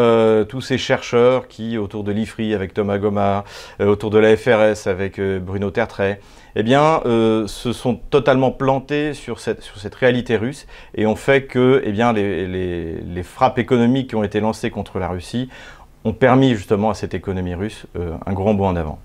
tous 0.47 0.61
ces 0.61 0.77
chercheurs 0.77 1.49
qui, 1.49 1.77
autour 1.77 2.05
de 2.05 2.13
l'IFRI 2.13 2.53
avec 2.53 2.73
Thomas 2.73 2.97
Gomard, 2.99 3.43
autour 3.81 4.11
de 4.11 4.17
la 4.17 4.37
FRS 4.37 4.87
avec 4.87 5.19
Bruno 5.19 5.71
Tertrais, 5.71 6.21
eh 6.55 6.63
bien, 6.63 7.01
se 7.03 7.73
sont 7.73 7.95
totalement 8.09 8.51
plantés 8.51 9.13
sur 9.13 9.41
cette, 9.41 9.61
sur 9.61 9.77
cette 9.77 9.95
réalité 9.95 10.37
russe 10.37 10.67
et 10.95 11.05
ont 11.05 11.17
fait 11.17 11.43
que 11.43 11.81
eh 11.83 11.91
bien, 11.91 12.13
les, 12.13 12.47
les, 12.47 13.23
frappes 13.23 13.59
économiques 13.59 14.11
qui 14.11 14.15
ont 14.15 14.23
été 14.23 14.39
lancées 14.39 14.69
contre 14.69 14.99
la 14.99 15.09
Russie 15.09 15.49
ont 16.05 16.13
permis 16.13 16.55
justement 16.55 16.91
à 16.91 16.93
cette 16.93 17.13
économie 17.13 17.55
russe 17.55 17.87
un 18.25 18.33
grand 18.33 18.53
bond 18.53 18.67
en 18.67 18.75
avant. 18.77 18.99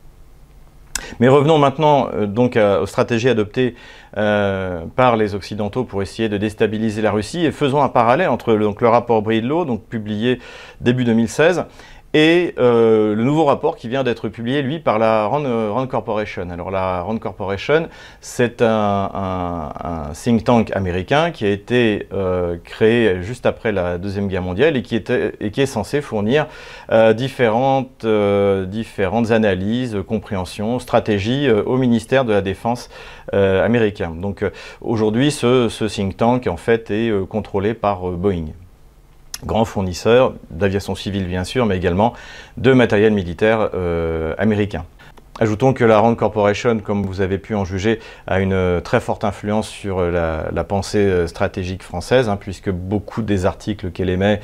Mais 1.19 1.28
revenons 1.28 1.59
maintenant 1.59 2.09
euh, 2.14 2.26
donc 2.26 2.57
aux 2.57 2.87
stratégies 2.87 3.28
adoptées 3.28 3.75
euh, 4.16 4.83
par 4.97 5.16
les 5.16 5.37
Occidentaux 5.37 5.85
pour 5.85 6.02
essayer 6.02 6.28
de 6.28 6.37
déstabiliser 6.37 7.00
la 7.00 7.12
Russie 7.12 7.45
et 7.47 7.52
faisons 7.52 7.80
un 7.83 7.88
parallèle 7.88 8.28
entre 8.28 8.54
le, 8.54 8.64
donc, 8.64 8.80
le 8.80 8.88
rapport 8.88 9.23
Bridlow, 9.23 9.64
donc 9.64 9.85
publié 9.85 10.40
début 10.80 11.04
2016, 11.04 11.64
et 12.12 12.55
euh, 12.59 13.14
le 13.14 13.23
nouveau 13.23 13.45
rapport 13.45 13.76
qui 13.76 13.88
vient 13.88 14.02
d'être 14.02 14.29
publié, 14.29 14.62
lui, 14.62 14.81
par 14.81 14.99
la 14.99 15.26
Rand, 15.26 15.45
euh, 15.45 15.87
Corporation. 15.87 16.50
Alors 16.50 16.71
la 16.71 17.02
Rand 17.02 17.19
Corporation, 17.19 17.88
c'est 18.21 18.62
un, 18.62 20.11
think 20.12 20.45
tank 20.45 20.75
américain 20.75 21.31
qui 21.31 21.45
a 21.45 21.50
été 21.50 22.09
euh, 22.12 22.57
créé 22.64 23.23
juste 23.23 23.47
après 23.47 23.71
la 23.71 23.99
Deuxième 23.99 24.26
Guerre 24.26 24.43
mondiale 24.43 24.76
et 24.76 24.83
qui, 24.83 24.97
était, 24.97 25.35
et 25.40 25.50
qui 25.50 25.61
est 25.61 25.67
censé 25.67 26.00
fournir 26.00 26.47
différentes, 27.14 28.07
différentes 28.67 29.31
analyses, 29.31 29.97
compréhensions, 30.07 30.79
stratégies 30.79 31.49
au 31.50 31.76
ministère 31.76 32.25
de 32.25 32.33
la 32.33 32.40
Défense 32.40 32.88
américain. 33.33 34.12
Donc 34.17 34.45
aujourd'hui, 34.81 35.31
ce, 35.31 35.69
ce, 35.69 35.85
think 35.85 36.17
tank, 36.17 36.47
en 36.47 36.57
fait, 36.57 36.90
est 36.90 37.12
contrôlé 37.29 37.75
par 37.75 38.02
Boeing 38.11 38.47
grand 39.44 39.64
fournisseur 39.64 40.35
d'aviation 40.50 40.94
civile 40.94 41.26
bien 41.26 41.44
sûr, 41.44 41.66
mais 41.66 41.76
également 41.76 42.12
de 42.56 42.73
matériel 42.73 43.12
militaire 43.12 43.70
euh, 43.75 44.35
américain. 44.38 44.85
Ajoutons 45.38 45.73
que 45.73 45.85
la 45.85 45.99
Rand 45.99 46.14
Corporation, 46.16 46.80
comme 46.80 47.06
vous 47.06 47.23
avez 47.23 47.38
pu 47.38 47.54
en 47.54 47.64
juger, 47.64 47.99
a 48.26 48.40
une 48.40 48.52
euh, 48.52 48.80
très 48.80 49.00
forte 49.00 49.25
influence 49.25 49.68
sur 49.68 49.99
euh, 49.99 50.50
la, 50.52 50.64
pensée 50.64 51.26
stratégique 51.26 51.82
française, 51.82 52.28
hein, 52.28 52.37
puisque 52.38 52.70
beaucoup 52.70 53.23
des 53.23 53.47
articles 53.47 53.90
qu'elle 53.90 54.11
émet, 54.11 54.40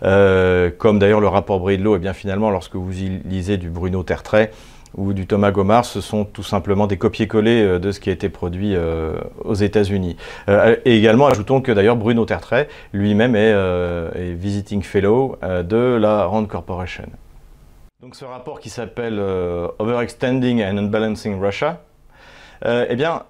comme 0.00 0.98
d'ailleurs 0.98 1.20
le 1.20 1.28
rapport 1.28 1.60
Bridlow, 1.60 1.94
et 1.94 1.96
eh 1.96 2.00
bien 2.00 2.12
finalement, 2.12 2.50
lorsque 2.50 2.74
vous 2.74 2.90
lisez 3.24 3.58
du 3.58 3.70
Bruno 3.70 4.02
Tertrais, 4.02 4.50
ou 4.96 5.12
du 5.12 5.26
Thomas 5.26 5.50
Gomard, 5.50 5.84
ce 5.84 6.00
sont 6.00 6.24
tout 6.24 6.42
simplement 6.42 6.86
des 6.86 6.96
copier-coller 6.96 7.62
euh, 7.62 7.78
de 7.78 7.92
ce 7.92 8.00
qui 8.00 8.10
a 8.10 8.12
été 8.12 8.28
produit 8.28 8.74
euh, 8.74 9.18
aux 9.44 9.54
États-Unis. 9.54 10.16
Euh, 10.48 10.76
et 10.84 10.96
également, 10.96 11.26
ajoutons 11.26 11.60
que 11.60 11.72
d'ailleurs 11.72 11.96
Bruno 11.96 12.24
Tertrais 12.24 12.68
lui-même 12.92 13.36
est, 13.36 13.50
visiting 14.34 14.82
fellow 14.82 15.36
de 15.42 15.96
la 16.00 16.24
Rand 16.24 16.44
Corporation. 16.46 17.04
Donc 18.02 18.14
ce 18.14 18.24
rapport 18.24 18.60
qui 18.60 18.70
s'appelle 18.70 19.20
Overextending 19.78 20.62
and 20.62 20.78
Unbalancing 20.78 21.40
Russia, 21.40 21.80
eh 22.64 22.96
bien, 22.96 23.22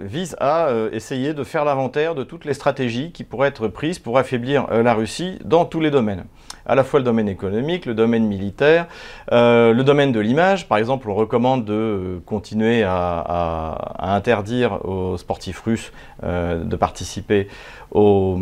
vise 0.00 0.36
à 0.40 0.68
essayer 0.92 1.34
de 1.34 1.44
faire 1.44 1.64
l'inventaire 1.64 2.14
de 2.14 2.24
toutes 2.24 2.44
les 2.44 2.54
stratégies 2.54 3.12
qui 3.12 3.24
pourraient 3.24 3.48
être 3.48 3.68
prises 3.68 3.98
pour 3.98 4.18
affaiblir 4.18 4.66
la 4.70 4.94
Russie 4.94 5.38
dans 5.44 5.64
tous 5.64 5.80
les 5.80 5.90
domaines 5.90 6.24
à 6.66 6.74
la 6.74 6.84
fois 6.84 7.00
le 7.00 7.04
domaine 7.04 7.28
économique, 7.28 7.86
le 7.86 7.94
domaine 7.94 8.26
militaire, 8.26 8.86
euh, 9.32 9.72
le 9.72 9.84
domaine 9.84 10.12
de 10.12 10.20
l'image. 10.20 10.68
Par 10.68 10.78
exemple, 10.78 11.08
on 11.10 11.14
recommande 11.14 11.64
de 11.64 12.20
continuer 12.26 12.82
à, 12.82 13.96
interdire 13.98 14.84
aux 14.84 15.16
sportifs 15.16 15.60
russes 15.60 15.92
euh, 16.22 16.64
de 16.64 16.76
participer 16.76 17.48
aux, 17.90 18.38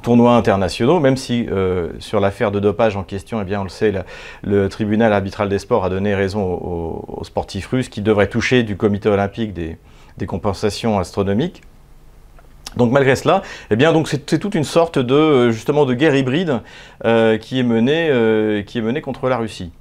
tournois 0.00 0.36
internationaux, 0.36 1.00
même 1.00 1.16
si 1.16 1.46
euh, 1.50 1.90
sur 1.98 2.20
l'affaire 2.20 2.50
de 2.50 2.60
dopage 2.60 2.96
en 2.96 3.02
question, 3.02 3.44
eh 3.46 3.56
on 3.56 3.64
le 3.64 3.68
sait, 3.68 3.92
le 4.42 4.68
tribunal 4.68 5.12
arbitral 5.12 5.48
des 5.48 5.58
sports 5.58 5.84
a 5.84 5.90
donné 5.90 6.14
raison 6.14 6.42
aux, 6.42 7.24
sportifs 7.24 7.66
russes 7.68 7.88
qui 7.88 8.02
devraient 8.02 8.28
toucher 8.28 8.62
du 8.62 8.76
comité 8.76 9.08
olympique 9.08 9.52
des 9.52 10.26
compensations 10.26 10.98
astronomiques. 10.98 11.62
Donc 12.76 12.90
malgré 12.90 13.16
cela, 13.16 13.42
eh 13.70 13.76
bien 13.76 13.92
donc 13.92 14.08
c'est 14.08 14.38
toute 14.38 14.54
une 14.54 14.64
sorte 14.64 14.98
de 14.98 15.14
euh, 15.14 15.94
guerre 15.94 16.14
hybride 16.14 16.60
euh, 17.04 17.36
qui 17.36 17.58
est 17.58 17.62
menée 17.62 19.00
contre 19.02 19.28
la 19.28 19.36
Russie. 19.36 19.72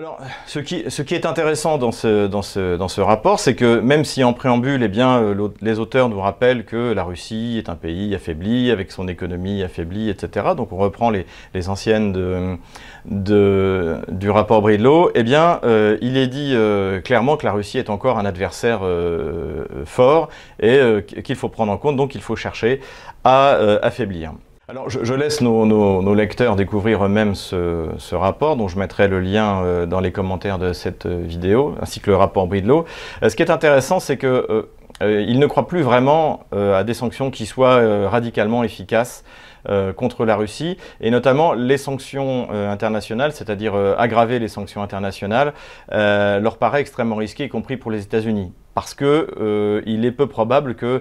Alors, 0.00 0.18
ce 0.46 0.60
qui, 0.60 1.14
est 1.14 1.26
intéressant 1.26 1.76
dans 1.76 1.92
ce, 1.92 3.00
rapport, 3.02 3.38
c'est 3.38 3.54
que 3.54 3.80
même 3.80 4.06
si 4.06 4.24
en 4.24 4.32
préambule, 4.32 4.82
eh 4.82 4.88
bien, 4.88 5.36
les 5.60 5.78
auteurs 5.78 6.08
nous 6.08 6.22
rappellent 6.22 6.64
que 6.64 6.94
la 6.94 7.04
Russie 7.04 7.56
est 7.58 7.68
un 7.68 7.74
pays 7.74 8.14
affaibli, 8.14 8.70
avec 8.70 8.92
son 8.92 9.08
économie 9.08 9.62
affaiblie, 9.62 10.08
etc., 10.08 10.54
donc 10.56 10.72
on 10.72 10.78
reprend 10.78 11.10
les, 11.10 11.26
anciennes 11.68 12.58
du 13.04 14.30
rapport 14.30 14.62
Bridlow, 14.62 15.10
eh 15.14 15.22
bien, 15.22 15.60
euh, 15.64 15.98
il 16.00 16.16
est 16.16 16.28
dit 16.28 16.52
euh, 16.54 17.02
clairement 17.02 17.36
que 17.36 17.44
la 17.44 17.52
Russie 17.52 17.76
est 17.76 17.90
encore 17.90 18.18
un 18.18 18.24
adversaire 18.24 18.80
euh, 18.82 19.66
fort 19.84 20.30
et 20.62 20.80
qu'il 21.22 21.36
faut 21.36 21.50
prendre 21.50 21.72
en 21.72 21.76
compte, 21.76 21.96
donc 21.96 22.14
il 22.14 22.22
faut 22.22 22.36
chercher 22.36 22.80
à 23.22 23.50
affaiblir. 23.82 24.32
Alors, 24.70 24.88
je, 24.88 25.14
laisse 25.14 25.40
nos, 25.40 26.14
lecteurs 26.14 26.54
découvrir 26.54 27.04
eux-mêmes 27.04 27.34
ce, 27.34 28.14
rapport, 28.14 28.54
dont 28.54 28.68
je 28.68 28.78
mettrai 28.78 29.08
le 29.08 29.18
lien 29.18 29.64
euh, 29.64 29.84
dans 29.84 29.98
les 29.98 30.12
commentaires 30.12 30.60
de 30.60 30.72
cette 30.72 31.06
euh, 31.06 31.22
vidéo, 31.24 31.74
ainsi 31.82 31.98
que 31.98 32.08
le 32.08 32.16
rapport 32.16 32.46
Bridlow. 32.46 32.84
Euh, 33.24 33.28
ce 33.28 33.34
qui 33.34 33.42
est 33.42 33.50
intéressant, 33.50 33.98
c'est 33.98 34.16
que 34.16 34.68
il 35.02 35.38
ne 35.40 35.46
croit 35.46 35.66
plus 35.66 35.80
vraiment 35.80 36.44
à 36.52 36.84
des 36.84 36.92
sanctions 36.92 37.30
qui 37.30 37.46
soient 37.46 38.06
radicalement 38.10 38.62
efficaces 38.62 39.24
contre 39.96 40.26
la 40.26 40.36
Russie, 40.36 40.76
et 41.00 41.10
notamment 41.10 41.54
les 41.54 41.78
sanctions 41.78 42.50
internationales, 42.50 43.32
c'est-à-dire 43.32 43.74
aggraver 43.96 44.38
les 44.38 44.48
sanctions 44.48 44.82
internationales, 44.82 45.54
leur 45.90 46.58
paraît 46.58 46.82
extrêmement 46.82 47.16
risqué, 47.16 47.44
y 47.44 47.48
compris 47.48 47.78
pour 47.78 47.90
les 47.90 48.02
États-Unis, 48.02 48.52
parce 48.74 48.92
que 48.92 49.82
il 49.86 50.04
est 50.04 50.12
peu 50.12 50.26
probable 50.26 50.74
que 50.74 51.00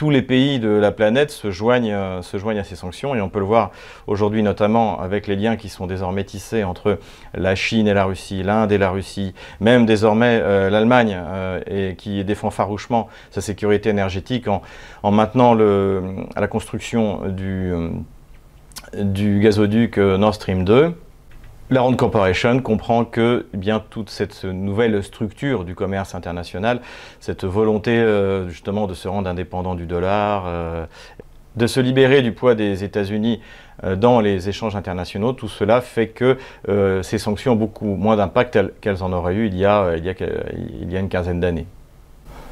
tous 0.00 0.08
les 0.08 0.22
pays 0.22 0.58
de 0.60 0.70
la 0.70 0.92
planète 0.92 1.30
se 1.30 1.50
joignent, 1.50 1.92
euh, 1.92 2.22
se 2.22 2.38
joignent 2.38 2.60
à 2.60 2.64
ces 2.64 2.74
sanctions 2.74 3.14
et 3.14 3.20
on 3.20 3.28
peut 3.28 3.38
le 3.38 3.44
voir 3.44 3.70
aujourd'hui 4.06 4.42
notamment 4.42 4.98
avec 4.98 5.26
les 5.26 5.36
liens 5.36 5.56
qui 5.56 5.68
sont 5.68 5.86
désormais 5.86 6.24
tissés 6.24 6.64
entre 6.64 6.98
la 7.34 7.54
Chine 7.54 7.86
et 7.86 7.92
la 7.92 8.06
Russie, 8.06 8.42
l'Inde 8.42 8.72
et 8.72 8.78
la 8.78 8.88
Russie, 8.88 9.34
même 9.60 9.84
désormais 9.84 10.40
euh, 10.40 10.70
l'Allemagne 10.70 11.18
euh, 11.22 11.92
qui 11.92 12.24
défend 12.24 12.48
farouchement 12.48 13.08
sa 13.30 13.42
sécurité 13.42 13.90
énergétique 13.90 14.48
en, 14.48 14.62
en 15.02 15.10
maintenant 15.10 15.52
la 15.52 16.48
construction 16.48 17.20
du 17.26 17.92
gazoduc 19.40 19.98
Nord 19.98 20.34
Stream 20.34 20.64
2. 20.64 20.94
La 21.72 21.82
Rand 21.82 21.94
Corporation 21.94 22.60
comprend 22.62 23.04
que 23.04 23.46
eh 23.54 23.56
bien 23.56 23.80
toute 23.90 24.10
cette 24.10 24.42
nouvelle 24.42 25.04
structure 25.04 25.64
du 25.64 25.76
commerce 25.76 26.16
international, 26.16 26.80
cette 27.20 27.44
volonté 27.44 27.92
euh, 27.92 28.48
justement 28.48 28.88
de 28.88 28.94
se 28.94 29.06
rendre 29.06 29.30
indépendant 29.30 29.76
du 29.76 29.86
dollar, 29.86 30.46
euh, 30.48 30.84
de 31.54 31.68
se 31.68 31.78
libérer 31.78 32.22
du 32.22 32.32
poids 32.32 32.56
des 32.56 32.82
États-Unis 32.82 33.40
euh, 33.84 33.94
dans 33.94 34.20
les 34.20 34.48
échanges 34.48 34.74
internationaux, 34.74 35.32
tout 35.32 35.46
cela 35.46 35.80
fait 35.80 36.08
que 36.08 36.38
ces 37.02 37.18
sanctions 37.18 37.52
ont 37.52 37.56
beaucoup 37.56 37.94
moins 37.94 38.16
d'impact 38.16 38.58
qu'elles 38.80 39.04
en 39.04 39.12
auraient 39.12 39.36
eu 39.36 39.46
il 39.46 39.56
y 39.56 39.64
a, 39.64 39.94
une 39.94 41.08
quinzaine 41.08 41.38
d'années. 41.38 41.68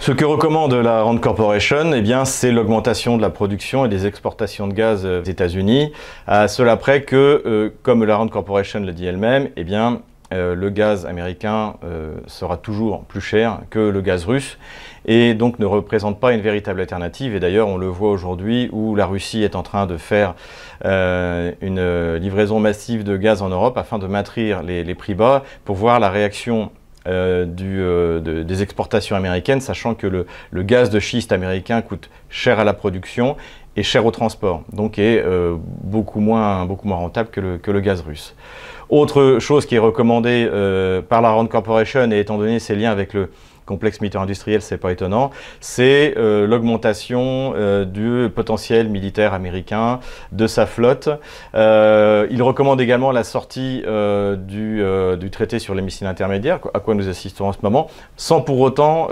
Ce 0.01 0.13
que 0.13 0.25
recommande 0.25 0.73
la 0.75 1.03
Rand 1.03 1.19
Corporation, 1.19 1.93
eh 1.93 2.05
c'est 2.25 2.53
l'augmentation 2.53 3.17
de 3.17 3.23
la 3.23 3.31
production 3.31 3.85
et 3.85 3.89
des 3.89 4.07
exportations 4.07 4.69
de 4.69 4.73
gaz 4.73 5.05
aux 5.05 5.25
États-Unis, 5.25 5.93
à 6.29 6.47
cela 6.47 6.77
près 6.77 7.03
que, 7.03 7.43
euh, 7.45 7.71
comme 7.83 8.05
la 8.05 8.17
Rand 8.17 8.29
Corporation 8.29 8.79
le 8.79 8.93
dit 8.93 9.07
elle-même, 9.07 9.49
eh 9.57 9.67
euh, 10.33 10.55
le 10.55 10.71
gaz 10.71 11.05
américain 11.05 11.75
euh, 11.85 12.15
sera 12.27 12.59
toujours 12.59 13.05
plus 13.05 13.21
cher 13.21 13.61
que 13.71 13.79
le 13.79 14.01
gaz 14.01 14.25
russe 14.25 14.57
et 15.05 15.35
donc 15.35 15.59
ne 15.59 15.67
représente 15.67 16.21
pas 16.21 16.33
une 16.33 16.43
véritable 16.43 16.81
alternative. 16.81 17.35
Et 17.35 17.41
d'ailleurs, 17.41 17.67
on 17.67 17.77
le 17.77 17.89
voit 17.89 18.11
aujourd'hui 18.11 18.69
où 18.73 18.95
la 18.95 19.07
Russie 19.07 19.43
est 19.43 19.57
en 19.57 19.63
train 19.63 19.87
de 19.87 19.97
faire 19.97 20.35
une 20.85 22.17
livraison 22.17 22.61
massive 22.61 23.05
de 23.05 23.17
gaz 23.17 23.43
en 23.43 23.49
Europe 23.49 23.77
afin 23.77 23.99
de 23.99 24.07
maintenir 24.07 24.63
les 24.63 24.95
prix 24.95 25.15
bas 25.15 25.43
pour 25.65 25.77
voir 25.77 25.99
la 25.99 26.09
réaction 26.09 26.71
euh, 27.09 27.47
euh, 27.61 28.45
des 28.45 28.63
exportations 28.63 29.17
américaines, 29.17 29.61
sachant 29.61 29.95
que 29.95 30.07
le, 30.07 30.63
gaz 30.63 30.91
de 30.91 31.01
schiste 31.01 31.33
américain 31.33 31.81
coûte 31.81 32.11
cher 32.29 32.59
à 32.59 32.65
la 32.65 32.75
production 32.75 33.37
et 33.77 33.83
cher 33.83 34.05
au 34.05 34.11
transport, 34.11 34.63
donc 34.73 34.99
est 34.99 35.23
euh, 35.25 35.57
beaucoup, 35.59 36.21
moins, 36.21 36.67
beaucoup 36.67 36.87
moins 36.87 36.99
rentable 36.99 37.31
que 37.31 37.41
le, 37.41 37.59
que 37.59 37.71
le, 37.71 37.81
gaz 37.81 38.03
russe. 38.03 38.35
Autre 38.91 39.39
chose 39.39 39.67
qui 39.67 39.75
est 39.75 39.81
recommandée 39.81 40.49
par 41.09 41.21
la 41.23 41.31
Rand 41.31 41.47
Corporation, 41.47 42.11
et 42.11 42.21
étant 42.21 42.39
donné 42.39 42.59
ses 42.59 42.75
liens 42.75 42.91
avec 42.91 43.15
le, 43.15 43.29
complexe 43.69 44.01
militaire 44.01 44.23
industriel, 44.23 44.63
c'est 44.63 44.79
pas 44.79 44.93
étonnant, 44.93 45.31
c'est 45.61 46.15
l'augmentation 46.17 47.53
du 47.85 48.29
potentiel 48.35 48.89
militaire 48.89 49.35
américain, 49.35 50.01
de 50.33 50.47
sa 50.47 50.65
flotte. 50.65 51.11
il 51.55 52.43
recommande 52.43 52.81
également 52.81 53.13
la 53.13 53.25
sortie 53.25 53.83
du, 54.39 54.83
du, 55.21 55.31
traité 55.31 55.59
sur 55.59 55.75
les 55.75 55.83
missiles 55.83 56.07
intermédiaires, 56.07 56.61
à 56.73 56.81
quoi 56.81 56.95
nous 56.95 57.09
assistons 57.09 57.49
en 57.49 57.53
ce 57.53 57.59
moment, 57.63 57.89
sans 58.17 58.41
pour 58.41 58.59
autant 58.61 59.09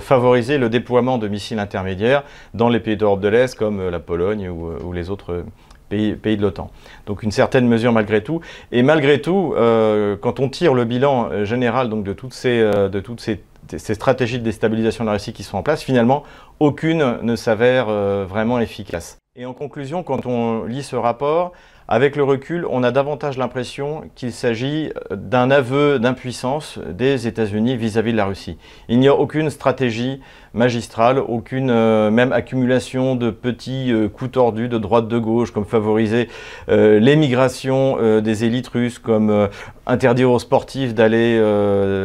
favoriser 0.00 0.58
le 0.58 0.68
déploiement 0.68 1.16
de 1.18 1.28
missiles 1.28 1.60
intermédiaires 1.60 2.24
dans 2.54 2.68
les 2.68 2.80
pays 2.80 2.96
d'Europe 2.96 3.20
de 3.20 3.28
l'Est 3.28 3.54
comme 3.54 3.88
la 3.88 4.00
Pologne 4.00 4.48
ou, 4.48 4.92
les 4.92 5.10
autres 5.10 5.44
pays, 5.88 6.36
de 6.36 6.42
l'OTAN. 6.42 6.70
Donc 7.06 7.22
une 7.22 7.30
certaine 7.30 7.66
mesure 7.66 7.92
malgré 7.92 8.22
tout. 8.22 8.40
Et 8.72 8.82
malgré 8.82 9.20
tout, 9.20 9.54
euh, 9.56 10.16
quand 10.16 10.40
on 10.40 10.48
tire 10.48 10.74
le 10.74 10.84
bilan 10.84 11.28
euh, 11.30 11.44
général 11.44 11.88
donc, 11.88 12.04
de 12.04 12.12
toutes, 12.12 12.34
ces, 12.34 12.60
euh, 12.60 12.88
de 12.88 13.00
toutes 13.00 13.20
ces, 13.20 13.42
ces, 13.76 13.94
stratégies 13.94 14.38
de 14.38 14.44
déstabilisation 14.44 15.04
de 15.04 15.06
la 15.06 15.14
Russie 15.14 15.32
qui 15.32 15.42
sont 15.42 15.58
en 15.58 15.62
place, 15.62 15.82
finalement, 15.82 16.24
aucune 16.60 17.18
ne 17.22 17.36
s'avère 17.36 17.86
vraiment 18.26 18.58
efficace. 18.60 19.18
Et 19.38 19.44
en 19.44 19.52
conclusion, 19.52 20.02
quand 20.02 20.24
on 20.24 20.64
lit 20.64 20.82
ce 20.82 20.96
rapport, 20.96 21.52
avec 21.88 22.16
le 22.16 22.24
recul, 22.24 22.66
on 22.68 22.82
a 22.82 22.90
davantage 22.90 23.38
l'impression 23.38 24.02
qu'il 24.16 24.32
s'agit 24.32 24.90
d'un 25.10 25.52
aveu 25.52 26.00
d'impuissance 26.00 26.78
des 26.78 27.28
États-Unis 27.28 27.76
vis-à-vis 27.76 28.10
de 28.10 28.16
la 28.16 28.24
Russie. 28.24 28.58
Il 28.88 28.98
n'y 28.98 29.06
a 29.06 29.14
aucune 29.14 29.50
stratégie 29.50 30.20
magistrale, 30.52 31.18
aucune 31.18 31.70
euh, 31.70 32.10
même 32.10 32.32
accumulation 32.32 33.14
de 33.14 33.30
petits 33.30 33.92
euh, 33.92 34.08
coups 34.08 34.32
tordus 34.32 34.68
de 34.68 34.78
droite 34.78 35.06
de 35.06 35.18
gauche, 35.18 35.52
comme 35.52 35.66
favoriser 35.66 36.28
euh, 36.68 36.98
l'émigration 36.98 38.20
des 38.20 38.44
élites 38.44 38.68
russes, 38.68 38.98
comme 38.98 39.48
interdire 39.86 40.30
aux 40.30 40.38
sportifs 40.38 40.94
d'aller, 40.94 41.38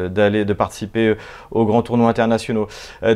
d'aller, 0.09 0.45
de 0.45 0.53
participer 0.53 1.15
aux 1.51 1.65
grands 1.65 1.81
tournois 1.81 2.09
internationaux. 2.09 2.67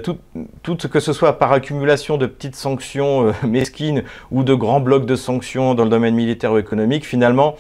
tout, 0.04 0.18
tout, 0.64 0.78
que 0.90 1.00
ce 1.00 1.14
soit 1.14 1.38
par 1.38 1.52
accumulation 1.52 2.18
de 2.18 2.26
petites 2.26 2.56
sanctions 2.56 3.34
mesquines 3.44 4.04
ou 4.32 4.44
de 4.44 4.54
grands 4.54 4.80
blocs 4.80 5.06
de 5.06 5.16
sanctions 5.16 5.76
dans 5.76 5.84
le 5.84 5.90
domaine 5.90 6.16
militaire 6.16 6.54
ou 6.54 6.58
économique, 6.58 7.06
finalement, 7.06 7.56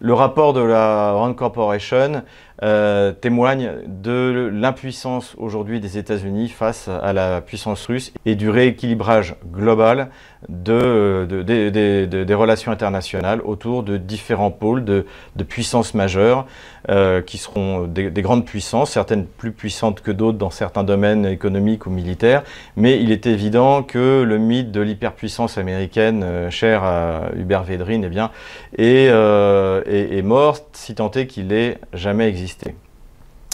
le 0.00 0.14
rapport 0.14 0.52
de 0.52 0.62
la 0.62 1.12
Rand 1.12 1.34
Corporation 1.34 2.22
euh, 2.62 3.12
témoigne 3.12 3.70
de 3.86 4.50
l'impuissance 4.52 5.34
aujourd'hui 5.38 5.80
des 5.80 5.96
États-Unis 5.96 6.50
face 6.50 6.88
à 6.88 7.14
la 7.14 7.40
puissance 7.40 7.86
russe 7.86 8.12
et 8.26 8.34
du 8.34 8.50
rééquilibrage 8.50 9.34
global 9.50 10.10
de, 10.50 11.24
des 11.24 12.34
relations 12.34 12.70
internationales 12.70 13.40
autour 13.44 13.82
de 13.82 13.96
différents 13.96 14.50
pôles 14.50 14.84
de, 14.84 15.06
puissances 15.48 15.94
majeures 15.94 16.46
euh, 16.90 17.22
qui 17.22 17.38
seront 17.38 17.86
des, 17.86 18.10
grandes 18.10 18.44
puissances, 18.44 18.90
certaines 18.90 19.24
plus 19.24 19.52
puissantes 19.52 20.02
que 20.02 20.10
d'autres 20.10 20.38
dans 20.38 20.50
certains 20.50 20.84
domaines 20.84 21.24
économiques 21.24 21.86
ou 21.86 21.90
militaires, 21.90 22.42
mais 22.76 23.02
il 23.02 23.10
est 23.10 23.26
évident 23.26 23.82
que 23.82 24.22
le 24.22 24.38
mythe 24.38 24.70
de 24.70 24.82
l'hyperpuissance 24.82 25.56
américaine, 25.56 26.22
euh, 26.24 26.50
cher 26.50 26.84
à 26.84 27.30
Hubert 27.36 27.62
Védrine, 27.62 28.04
eh 28.04 28.08
bien, 28.08 28.30
est 28.76 30.22
mort, 30.22 30.58
si 30.72 30.94
tant 30.94 31.10
est 31.12 31.26
qu'il 31.26 31.52
ait 31.52 31.78
jamais 31.94 32.28
existé. 32.28 32.49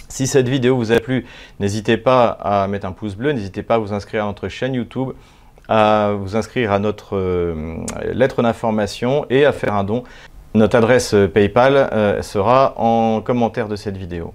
Si 0.09 0.27
cette 0.27 0.49
vidéo 0.49 0.77
vous 0.77 0.93
a 0.93 1.01
plu, 1.01 1.27
n'hésitez 1.59 1.97
pas 1.97 2.29
à 2.29 2.67
mettre 2.69 2.87
un 2.87 2.93
pouce 2.93 3.17
bleu, 3.17 3.33
n'hésitez 3.33 3.63
pas 3.63 3.75
à 3.75 3.79
vous 3.79 3.93
inscrire 3.93 4.25
à 4.25 4.27
notre 4.27 4.49
chaîne 4.49 4.75
YouTube, 4.75 5.11
à 5.69 6.13
vous 6.17 6.37
inscrire 6.37 6.73
à 6.73 6.79
notre 6.79 7.17
euh, 7.17 7.77
lettre 8.13 8.43
d'information 8.43 9.27
et 9.31 9.45
à 9.45 9.53
faire 9.53 9.75
un 9.75 9.85
don. 9.85 10.05
Notre 10.55 10.77
adresse 10.77 11.15
PayPal 11.35 11.77
euh, 11.77 12.23
sera 12.23 12.75
en 12.79 13.21
commentaire 13.21 13.69
de 13.69 13.77
cette 13.77 13.97
vidéo. 13.97 14.33